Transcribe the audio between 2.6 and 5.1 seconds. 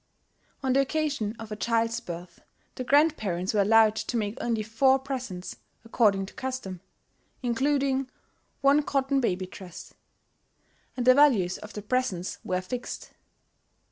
the grandparents were allowed to make only four